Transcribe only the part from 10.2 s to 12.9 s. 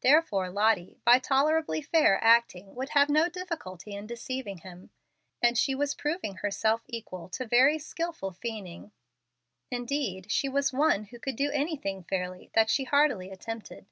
she was one who could do anything fairly that she